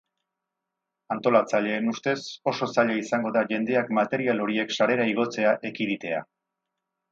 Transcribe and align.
Antolatzaileen 1.15 1.91
ustez, 1.91 2.15
oso 2.53 2.69
zaila 2.77 2.97
izango 3.03 3.35
da 3.37 3.45
jendeak 3.53 3.93
material 4.01 4.43
horiek 4.47 4.75
sarera 4.81 5.09
igotzea 5.15 5.55
ekiditea. 5.73 6.27